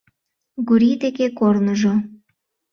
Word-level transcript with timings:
Гурий 0.67 0.97
деке 1.03 1.25
корныжо. 1.39 1.93